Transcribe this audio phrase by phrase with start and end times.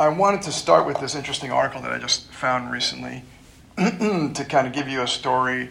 [0.00, 3.22] I wanted to start with this interesting article that I just found recently
[3.76, 5.68] to kind of give you a story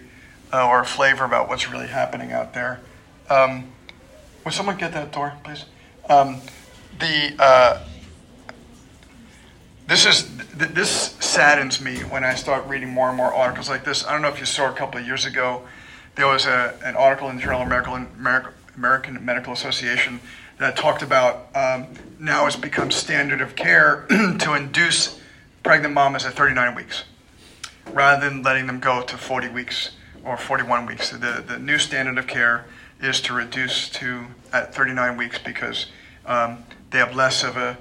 [0.53, 2.79] uh, or a flavor about what's really happening out there.
[3.27, 3.71] Um,
[4.45, 5.65] would someone get that door, please?
[6.07, 6.41] Um,
[6.99, 7.83] the uh,
[9.87, 13.83] this is th- this saddens me when I start reading more and more articles like
[13.83, 14.05] this.
[14.05, 15.63] I don't know if you saw a couple of years ago,
[16.13, 20.19] there was a, an article in the Journal of American, American Medical Association
[20.59, 21.87] that talked about um,
[22.19, 25.19] now it's become standard of care to induce
[25.63, 27.05] pregnant mamas at 39 weeks
[27.91, 29.91] rather than letting them go to 40 weeks
[30.23, 31.09] or 41 weeks.
[31.09, 32.65] The, the new standard of care
[33.01, 35.87] is to reduce to at 39 weeks because
[36.25, 37.77] um, they have less of a,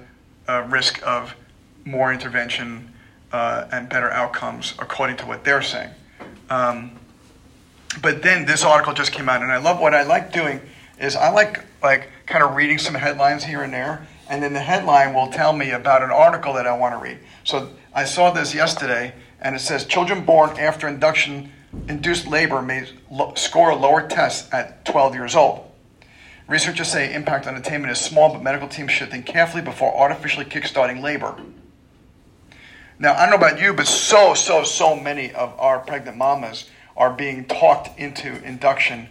[0.46, 1.34] a risk of
[1.84, 2.92] more intervention
[3.32, 5.90] uh, and better outcomes, according to what they're saying.
[6.48, 6.92] Um,
[8.00, 10.60] but then this article just came out, and I love what I like doing
[11.00, 14.60] is I like like kind of reading some headlines here and there, and then the
[14.60, 17.18] headline will tell me about an article that I want to read.
[17.44, 21.52] So I saw this yesterday, and it says children born after induction
[21.88, 25.64] induced labor may lo- score lower tests at 12 years old.
[26.48, 30.46] Researchers say impact on attainment is small, but medical teams should think carefully before artificially
[30.46, 31.36] kickstarting labor.
[32.98, 36.68] Now, I don't know about you, but so, so, so many of our pregnant mamas
[36.96, 39.08] are being talked into induction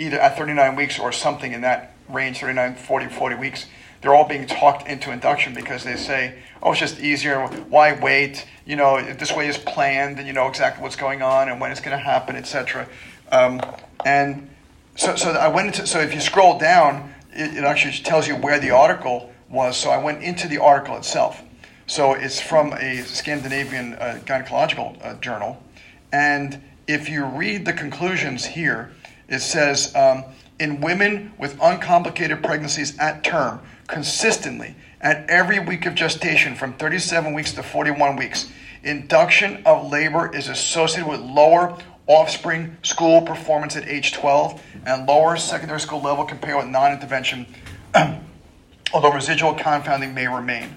[0.00, 3.66] either at 39 weeks or something in that range 39, 40, 40 weeks.
[4.00, 7.46] They're all being talked into induction because they say, oh, it's just easier.
[7.46, 8.46] Why wait?
[8.64, 11.70] You know, this way is planned and you know exactly what's going on and when
[11.70, 12.88] it's going to happen, etc.
[13.30, 13.60] Um,
[14.06, 14.48] and
[14.96, 18.36] so, so I went into, so if you scroll down, it, it actually tells you
[18.36, 19.76] where the article was.
[19.76, 21.42] So I went into the article itself.
[21.86, 25.62] So it's from a Scandinavian uh, gynecological uh, journal.
[26.10, 28.92] And if you read the conclusions here,
[29.30, 30.24] it says um,
[30.58, 37.32] in women with uncomplicated pregnancies at term, consistently at every week of gestation from 37
[37.32, 38.50] weeks to 41 weeks,
[38.82, 45.36] induction of labor is associated with lower offspring school performance at age 12 and lower
[45.36, 47.46] secondary school level compared with non intervention,
[48.92, 50.74] although residual confounding may remain.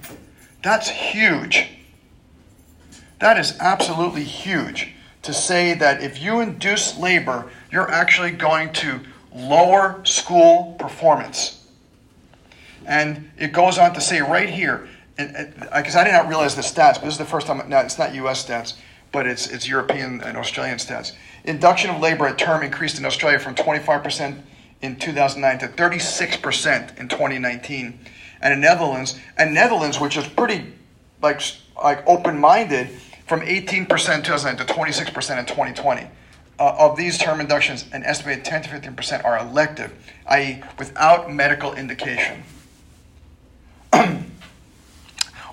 [0.62, 1.70] That's huge.
[3.20, 9.00] That is absolutely huge to say that if you induce labor, you're actually going to
[9.34, 11.66] lower school performance.
[12.86, 16.96] And it goes on to say right here, because I did not realize the stats,
[16.96, 18.76] but this is the first time, now it's not US stats,
[19.12, 21.14] but it's, it's European and Australian stats.
[21.46, 24.40] Induction of labor at term increased in Australia from 25%
[24.84, 28.00] in 2009 to 36% in 2019
[28.42, 30.74] and in Netherlands, and Netherlands, which is pretty
[31.24, 31.42] like
[31.82, 32.90] like open-minded,
[33.26, 36.08] from 18% in 2009 to 26% in 2020.
[36.60, 39.92] Uh, of these term inductions, an estimated 10 to 15% are elective,
[40.28, 42.44] i.e., without medical indication.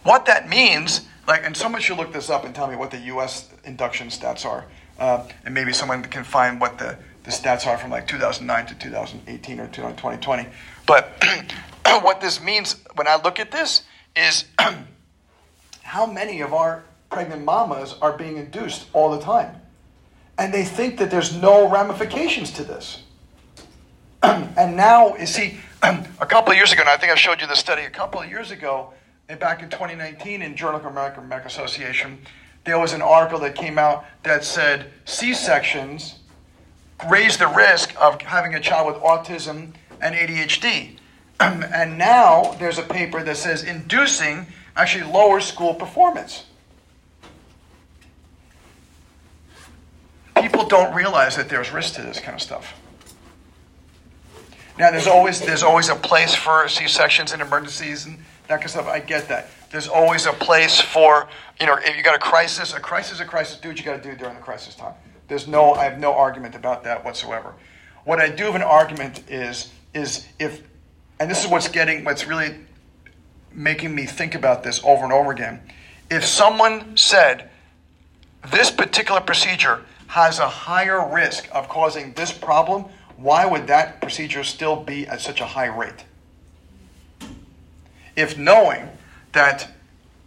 [0.03, 2.99] what that means, like, and someone should look this up and tell me what the
[2.99, 3.49] U.S.
[3.65, 4.67] induction stats are,
[4.99, 8.75] uh, and maybe someone can find what the, the stats are from like 2009 to
[8.75, 10.47] 2018 or 2020.
[10.87, 11.25] But
[12.03, 13.85] what this means when I look at this
[14.15, 14.45] is
[15.83, 19.60] how many of our pregnant mamas are being induced all the time.
[20.41, 23.03] And they think that there's no ramifications to this.
[24.23, 27.47] and now, you see, a couple of years ago, and I think I showed you
[27.47, 28.95] the study a couple of years ago,
[29.29, 32.19] and back in 2019 in Journal of American Medical Association,
[32.65, 36.15] there was an article that came out that said C sections
[37.11, 40.97] raise the risk of having a child with autism and ADHD.
[41.41, 46.47] and now there's a paper that says inducing actually lowers school performance.
[50.37, 52.75] People don't realize that there's risk to this kind of stuff.
[54.79, 58.19] Now, there's always there's always a place for C-sections and emergencies and
[58.49, 58.87] that kind of stuff.
[58.87, 59.51] I get that.
[59.71, 61.29] There's always a place for
[61.61, 63.59] you know if you got a crisis, a crisis, a crisis.
[63.59, 64.95] Do what you got to do during the crisis time.
[65.29, 67.55] There's no I have no argument about that whatsoever.
[68.05, 70.63] What I do have an argument is is if
[71.21, 72.57] and this is what's getting what's really
[73.53, 75.61] making me think about this over and over again.
[76.11, 77.51] If someone said
[78.51, 82.85] this particular procedure has a higher risk of causing this problem,
[83.17, 86.05] why would that procedure still be at such a high rate?
[88.17, 88.89] If knowing
[89.35, 89.71] that,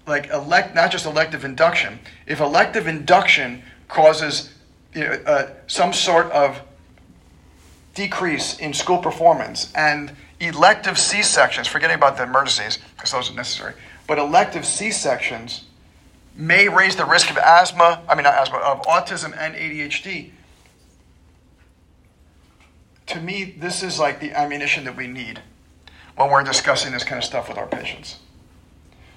[0.08, 4.54] like, elect, not just elective induction, if elective induction causes
[4.94, 6.62] you know, uh, some sort of
[7.94, 13.36] decrease in school performance and elective C sections, forgetting about the emergencies because those are
[13.36, 13.74] necessary,
[14.08, 15.66] but elective C sections
[16.36, 20.32] may raise the risk of asthma, I mean, not asthma, of autism and ADHD.
[23.08, 25.42] To me, this is like the ammunition that we need
[26.16, 28.20] when we're discussing this kind of stuff with our patients.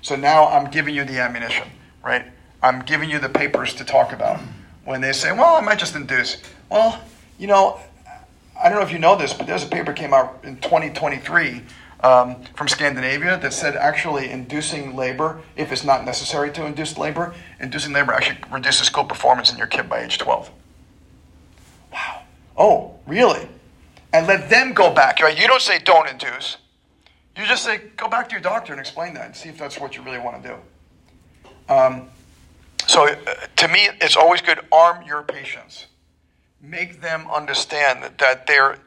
[0.02, 1.68] So now I'm giving you the ammunition,
[2.04, 2.26] right?
[2.62, 4.40] I'm giving you the papers to talk about.
[4.84, 6.40] When they say, well, I might just induce.
[6.70, 7.00] Well,
[7.38, 7.80] you know,
[8.62, 11.62] I don't know if you know this, but there's a paper came out in 2023
[12.00, 17.34] um, from Scandinavia that said actually inducing labor, if it's not necessary to induce labor,
[17.60, 20.50] inducing labor actually reduces school performance in your kid by age 12.
[21.92, 22.22] Wow.
[22.56, 23.48] Oh, really?
[24.12, 25.20] And let them go back.
[25.20, 25.38] Right?
[25.38, 26.58] You don't say don't induce.
[27.36, 29.78] You just say go back to your doctor and explain that and see if that's
[29.78, 31.72] what you really want to do.
[31.72, 32.08] Um,
[32.86, 33.16] so uh,
[33.56, 35.86] to me, it's always good arm your patients.
[36.62, 38.78] Make them understand that, that there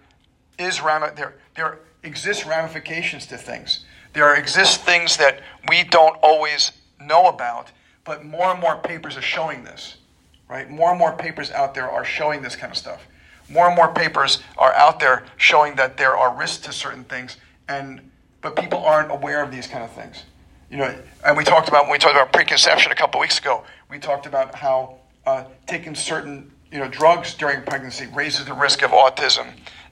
[0.58, 3.86] is there, there exists ramifications to things.
[4.14, 7.72] There exist things that we don't always know about,
[8.04, 9.98] but more and more papers are showing this,
[10.48, 10.70] right?
[10.70, 13.06] More and more papers out there are showing this kind of stuff.
[13.50, 17.38] More and more papers are out there showing that there are risks to certain things,
[17.68, 18.02] and
[18.42, 20.24] but people aren't aware of these kind of things.
[20.70, 23.64] You know, and we talked about when we talked about preconception a couple weeks ago.
[23.90, 28.84] We talked about how uh, taking certain you know drugs during pregnancy raises the risk
[28.84, 29.48] of autism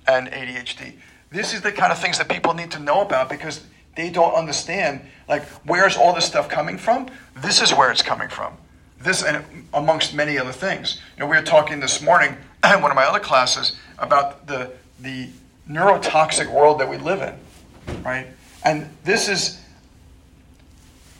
[0.07, 0.93] and ADHD.
[1.29, 3.65] This is the kind of things that people need to know about because
[3.95, 7.07] they don't understand like where's all this stuff coming from?
[7.35, 8.53] This is where it's coming from.
[8.99, 9.43] This and
[9.73, 11.01] amongst many other things.
[11.15, 14.71] You know, we were talking this morning in one of my other classes about the
[15.01, 15.29] the
[15.69, 18.27] neurotoxic world that we live in, right?
[18.63, 19.61] And this is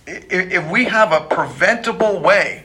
[0.07, 2.63] if we have a preventable way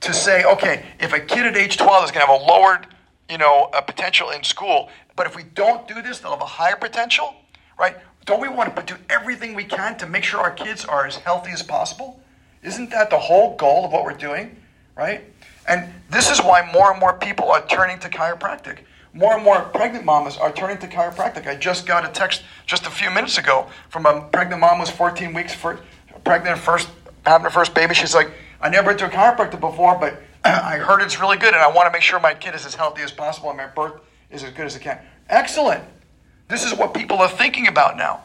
[0.00, 2.86] to say, okay, if a kid at age 12 is going to have a lowered,
[3.28, 4.90] you know, a potential in school,
[5.20, 7.34] but if we don't do this, they'll have a higher potential,
[7.78, 7.94] right?
[8.24, 11.16] Don't we want to do everything we can to make sure our kids are as
[11.16, 12.18] healthy as possible?
[12.62, 14.56] Isn't that the whole goal of what we're doing,
[14.96, 15.20] right?
[15.68, 18.78] And this is why more and more people are turning to chiropractic.
[19.12, 21.46] More and more pregnant mamas are turning to chiropractic.
[21.46, 24.88] I just got a text just a few minutes ago from a pregnant mom who's
[24.88, 25.80] 14 weeks for,
[26.24, 26.88] pregnant, first
[27.26, 27.92] having her first baby.
[27.92, 28.30] She's like,
[28.62, 31.70] I never went to a chiropractor before, but I heard it's really good, and I
[31.70, 34.44] want to make sure my kid is as healthy as possible and my birth is
[34.44, 34.98] as good as it can.
[35.28, 35.84] Excellent.
[36.48, 38.24] This is what people are thinking about now.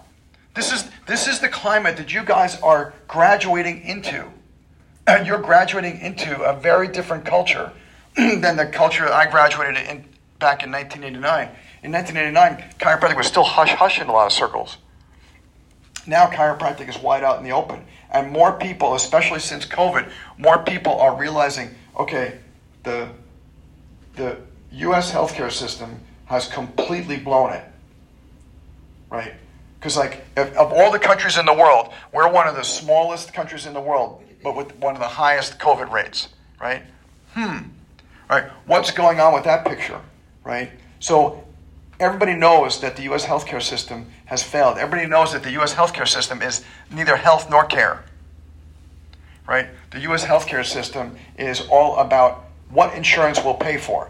[0.56, 4.26] This is, this is the climate that you guys are graduating into.
[5.06, 7.72] And you're graduating into a very different culture
[8.16, 10.06] than the culture I graduated in
[10.40, 11.50] back in 1989.
[11.84, 14.78] In 1989, chiropractic was still hush hush in a lot of circles.
[16.08, 17.86] Now chiropractic is wide out in the open.
[18.12, 22.40] And more people, especially since COVID, more people are realizing, okay,
[22.84, 23.10] the,
[24.16, 24.38] the
[24.72, 25.12] U.S.
[25.12, 27.64] healthcare system has completely blown it.
[29.10, 29.34] Right?
[29.80, 33.34] Because, like, if, of all the countries in the world, we're one of the smallest
[33.34, 36.30] countries in the world, but with one of the highest COVID rates.
[36.60, 36.82] Right?
[37.34, 37.70] Hmm.
[38.30, 38.46] Right?
[38.66, 40.02] What's going on with that picture?
[40.44, 40.72] Right?
[41.00, 41.44] So,
[42.00, 43.26] everybody knows that the U.S.
[43.26, 44.78] healthcare system has failed.
[44.78, 45.74] Everybody knows that the U.S.
[45.76, 48.04] healthcare system is neither health nor care.
[49.48, 49.68] Right?
[49.92, 50.26] The U.S.
[50.26, 54.10] healthcare system is all about what insurance will pay for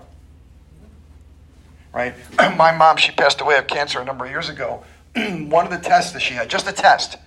[1.96, 2.14] right?
[2.58, 4.84] My mom, she passed away of cancer a number of years ago.
[5.16, 7.18] One of the tests that she had, just a test,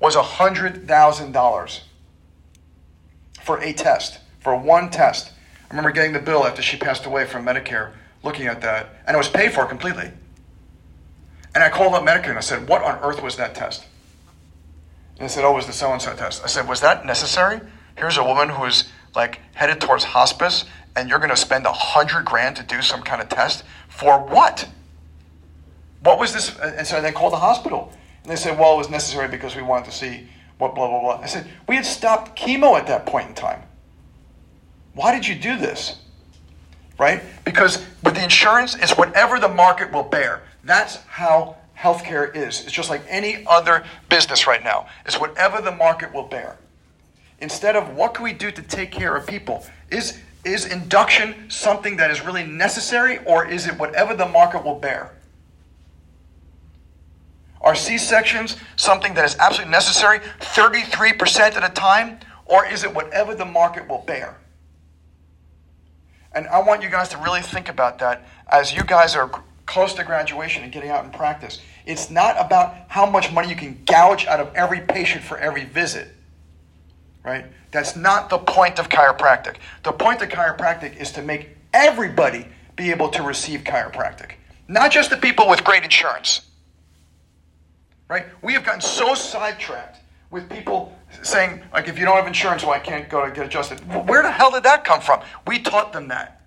[0.00, 1.80] was $100,000
[3.42, 5.32] for a test, for one test.
[5.64, 9.14] I remember getting the bill after she passed away from Medicare, looking at that, and
[9.14, 10.10] it was paid for completely.
[11.54, 13.84] And I called up Medicare and I said, What on earth was that test?
[15.18, 16.42] And they said, Oh, it was the so and so test.
[16.42, 17.60] I said, Was that necessary?
[17.96, 20.64] Here's a woman who's like headed towards hospice,
[20.96, 24.18] and you're going to spend a hundred grand to do some kind of test for
[24.18, 24.68] what?
[26.02, 26.58] What was this?
[26.58, 27.92] Uh, and so they called the hospital.
[28.22, 31.00] And they said, well, it was necessary because we wanted to see what blah, blah,
[31.00, 31.20] blah.
[31.20, 33.62] I said, we had stopped chemo at that point in time.
[34.94, 35.98] Why did you do this?
[36.98, 37.22] Right?
[37.44, 40.42] Because with the insurance, it's whatever the market will bear.
[40.62, 42.62] That's how healthcare is.
[42.62, 44.86] It's just like any other business right now.
[45.04, 46.56] It's whatever the market will bear.
[47.40, 49.66] Instead of what can we do to take care of people?
[49.90, 54.78] Is is induction something that is really necessary, or is it whatever the market will
[54.78, 55.12] bear?
[57.60, 62.94] Are C sections something that is absolutely necessary 33% at a time, or is it
[62.94, 64.36] whatever the market will bear?
[66.32, 69.30] And I want you guys to really think about that as you guys are
[69.66, 71.60] close to graduation and getting out in practice.
[71.86, 75.64] It's not about how much money you can gouge out of every patient for every
[75.64, 76.08] visit,
[77.24, 77.46] right?
[77.72, 79.56] That's not the point of chiropractic.
[79.82, 84.32] The point of chiropractic is to make everybody be able to receive chiropractic,
[84.68, 86.42] not just the people with great insurance.
[88.08, 88.26] Right?
[88.42, 89.98] We have gotten so sidetracked
[90.30, 93.46] with people saying, like, if you don't have insurance, well, I can't go to get
[93.46, 93.80] adjusted.
[94.08, 95.22] Where the hell did that come from?
[95.46, 96.42] We taught them that.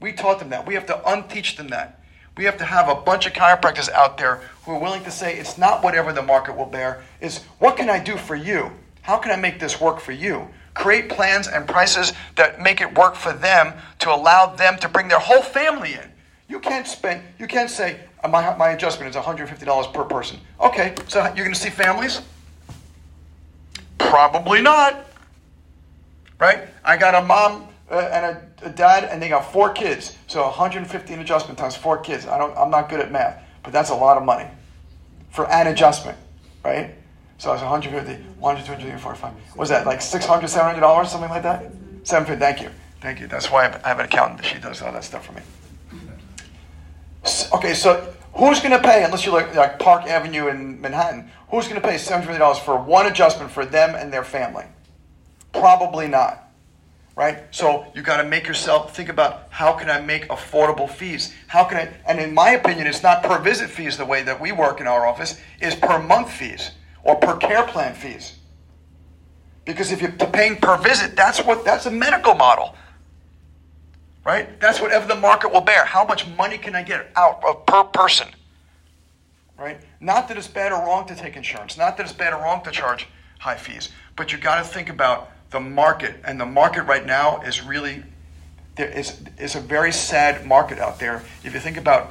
[0.00, 0.66] We taught them that.
[0.66, 2.00] We have to unteach them that.
[2.36, 5.38] We have to have a bunch of chiropractors out there who are willing to say
[5.38, 8.72] it's not whatever the market will bear, it's what can I do for you?
[9.06, 10.48] How can I make this work for you?
[10.74, 15.06] Create plans and prices that make it work for them to allow them to bring
[15.06, 16.10] their whole family in.
[16.48, 20.40] You can't spend, you can't say, uh, my, my adjustment is $150 per person.
[20.60, 22.20] Okay, so you're going to see families?
[23.98, 25.06] Probably not.
[26.40, 26.66] Right?
[26.84, 30.16] I got a mom uh, and a, a, dad, and they got four kids.
[30.26, 32.26] So 150 an adjustment times four kids.
[32.26, 34.50] I don't, I'm not good at math, but that's a lot of money
[35.30, 36.18] for an adjustment,
[36.64, 36.96] right?
[37.38, 39.56] So it's 150, 100, 200, 4, 5.
[39.56, 41.70] Was that like 600, 700 dollars, something like that?
[42.04, 42.40] 750.
[42.40, 43.26] Thank you, thank you.
[43.26, 44.44] That's why I have an accountant.
[44.44, 45.42] She does all that stuff for me.
[47.52, 51.68] Okay, so who's going to pay, unless you like, like Park Avenue in Manhattan, who's
[51.68, 54.64] going to pay $750 for one adjustment for them and their family?
[55.52, 56.44] Probably not.
[57.16, 57.44] Right?
[57.50, 61.34] So you got to make yourself think about how can I make affordable fees?
[61.48, 64.38] How can I, and in my opinion, it's not per visit fees the way that
[64.38, 66.72] we work in our office, is per month fees
[67.06, 68.34] or per care plan fees.
[69.64, 72.74] Because if you're paying per visit, that's what that's a medical model
[74.26, 74.58] right?
[74.60, 75.84] That's whatever the market will bear.
[75.84, 78.26] How much money can I get out of per person?
[79.56, 79.78] Right?
[80.00, 82.62] Not that it's bad or wrong to take insurance, not that it's bad or wrong
[82.64, 83.06] to charge
[83.38, 87.40] high fees, but you got to think about the market, and the market right now
[87.42, 88.02] is really
[88.74, 91.22] there is is a very sad market out there.
[91.44, 92.10] If you think about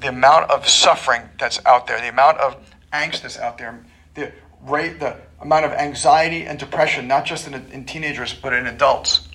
[0.00, 2.56] the amount of suffering that's out there, the amount of
[2.92, 3.82] angst that's out there,
[4.14, 8.66] the rate, the amount of anxiety and depression, not just in, in teenagers but in
[8.66, 9.28] adults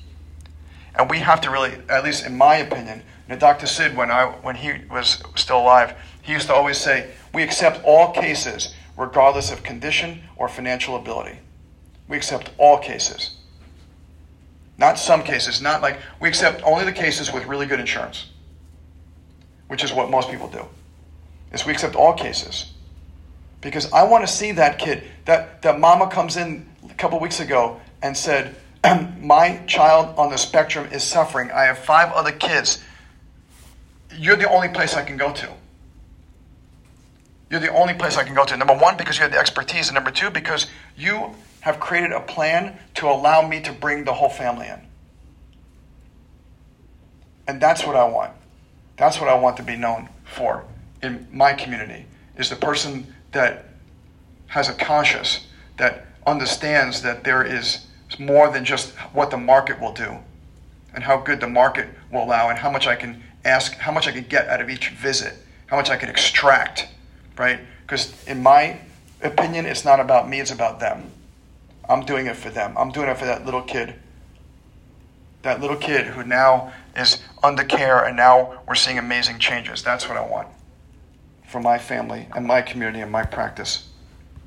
[0.97, 3.67] and we have to really, at least in my opinion, know, Dr.
[3.67, 7.83] Sid, when, I, when he was still alive, he used to always say, We accept
[7.83, 11.39] all cases, regardless of condition or financial ability.
[12.07, 13.35] We accept all cases.
[14.77, 18.29] Not some cases, not like we accept only the cases with really good insurance,
[19.67, 20.65] which is what most people do.
[21.51, 22.73] Is we accept all cases.
[23.61, 27.39] Because I want to see that kid, that, that mama comes in a couple weeks
[27.39, 28.55] ago and said,
[29.19, 31.51] my child on the spectrum is suffering.
[31.51, 32.83] I have five other kids.
[34.15, 35.49] You're the only place I can go to.
[37.49, 38.57] You're the only place I can go to.
[38.57, 42.19] Number one, because you have the expertise, and number two, because you have created a
[42.19, 44.81] plan to allow me to bring the whole family in.
[47.47, 48.33] And that's what I want.
[48.97, 50.65] That's what I want to be known for
[51.01, 53.65] in my community is the person that
[54.47, 57.85] has a conscience that understands that there is
[58.19, 60.17] more than just what the market will do
[60.93, 64.07] and how good the market will allow and how much I can ask, how much
[64.07, 65.33] I can get out of each visit,
[65.67, 66.87] how much I can extract,
[67.37, 67.59] right?
[67.81, 68.79] Because in my
[69.21, 71.11] opinion, it's not about me, it's about them.
[71.89, 72.75] I'm doing it for them.
[72.77, 73.95] I'm doing it for that little kid.
[75.43, 79.83] That little kid who now is under care and now we're seeing amazing changes.
[79.83, 80.47] That's what I want
[81.47, 83.87] for my family and my community and my practice.